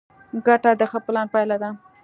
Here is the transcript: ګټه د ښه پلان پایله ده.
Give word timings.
ګټه 0.45 0.71
د 0.79 0.81
ښه 0.91 0.99
پلان 1.05 1.27
پایله 1.33 1.57
ده. 1.63 1.69